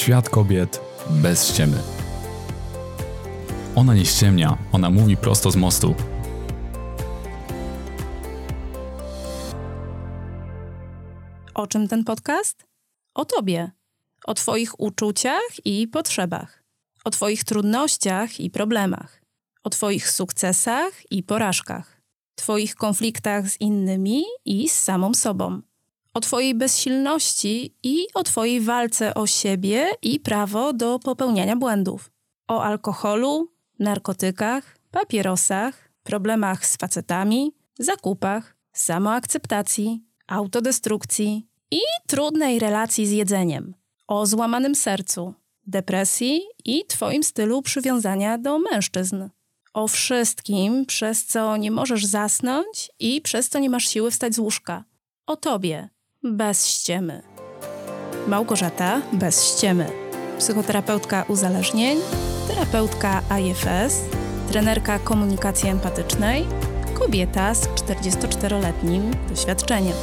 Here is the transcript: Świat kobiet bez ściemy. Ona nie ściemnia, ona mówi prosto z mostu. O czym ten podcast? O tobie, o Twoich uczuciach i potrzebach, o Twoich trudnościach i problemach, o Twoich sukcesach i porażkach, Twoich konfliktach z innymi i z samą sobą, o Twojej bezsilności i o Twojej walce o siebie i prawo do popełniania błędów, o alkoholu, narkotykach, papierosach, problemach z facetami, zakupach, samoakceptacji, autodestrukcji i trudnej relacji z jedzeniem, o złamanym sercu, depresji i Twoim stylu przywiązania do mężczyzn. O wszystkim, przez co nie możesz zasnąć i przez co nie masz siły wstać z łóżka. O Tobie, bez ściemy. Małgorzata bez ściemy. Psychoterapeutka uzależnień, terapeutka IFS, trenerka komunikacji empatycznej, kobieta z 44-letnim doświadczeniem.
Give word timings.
Świat 0.00 0.28
kobiet 0.28 0.80
bez 1.10 1.48
ściemy. 1.48 1.82
Ona 3.76 3.94
nie 3.94 4.04
ściemnia, 4.04 4.58
ona 4.72 4.90
mówi 4.90 5.16
prosto 5.16 5.50
z 5.50 5.56
mostu. 5.56 5.94
O 11.54 11.66
czym 11.66 11.88
ten 11.88 12.04
podcast? 12.04 12.66
O 13.14 13.24
tobie, 13.24 13.70
o 14.24 14.34
Twoich 14.34 14.80
uczuciach 14.80 15.50
i 15.64 15.88
potrzebach, 15.88 16.64
o 17.04 17.10
Twoich 17.10 17.44
trudnościach 17.44 18.40
i 18.40 18.50
problemach, 18.50 19.22
o 19.64 19.70
Twoich 19.70 20.10
sukcesach 20.10 21.12
i 21.12 21.22
porażkach, 21.22 22.00
Twoich 22.34 22.74
konfliktach 22.74 23.48
z 23.48 23.60
innymi 23.60 24.22
i 24.44 24.68
z 24.68 24.80
samą 24.80 25.14
sobą, 25.14 25.62
o 26.14 26.20
Twojej 26.20 26.54
bezsilności 26.54 27.74
i 27.82 28.06
o 28.14 28.22
Twojej 28.22 28.60
walce 28.60 29.14
o 29.14 29.26
siebie 29.26 29.90
i 30.02 30.20
prawo 30.20 30.72
do 30.72 30.98
popełniania 30.98 31.56
błędów, 31.56 32.10
o 32.48 32.62
alkoholu, 32.62 33.52
narkotykach, 33.78 34.78
papierosach, 34.90 35.90
problemach 36.02 36.66
z 36.66 36.76
facetami, 36.76 37.52
zakupach, 37.78 38.56
samoakceptacji, 38.72 40.04
autodestrukcji 40.26 41.48
i 41.70 41.80
trudnej 42.06 42.58
relacji 42.58 43.06
z 43.06 43.10
jedzeniem, 43.10 43.74
o 44.06 44.26
złamanym 44.26 44.74
sercu, 44.74 45.34
depresji 45.66 46.40
i 46.64 46.84
Twoim 46.86 47.22
stylu 47.22 47.62
przywiązania 47.62 48.38
do 48.38 48.58
mężczyzn. 48.58 49.28
O 49.74 49.88
wszystkim, 49.88 50.86
przez 50.86 51.26
co 51.26 51.56
nie 51.56 51.70
możesz 51.70 52.06
zasnąć 52.06 52.90
i 52.98 53.20
przez 53.20 53.48
co 53.48 53.58
nie 53.58 53.70
masz 53.70 53.88
siły 53.88 54.10
wstać 54.10 54.34
z 54.34 54.38
łóżka. 54.38 54.84
O 55.26 55.36
Tobie, 55.36 55.88
bez 56.22 56.66
ściemy. 56.66 57.22
Małgorzata 58.26 59.02
bez 59.12 59.44
ściemy. 59.44 59.86
Psychoterapeutka 60.38 61.24
uzależnień, 61.28 61.98
terapeutka 62.48 63.22
IFS, 63.40 64.00
trenerka 64.48 64.98
komunikacji 64.98 65.68
empatycznej, 65.68 66.46
kobieta 66.94 67.54
z 67.54 67.68
44-letnim 67.68 69.02
doświadczeniem. 69.28 69.94